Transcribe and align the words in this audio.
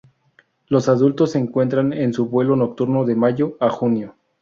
Los 0.67 0.89
adultos 0.89 1.33
se 1.33 1.37
encuentran 1.37 1.93
en 1.93 2.11
su 2.11 2.25
vuelo 2.25 2.55
nocturno 2.55 3.05
de 3.05 3.15
mayo 3.15 3.55
a 3.59 3.69
junio. 3.69 4.15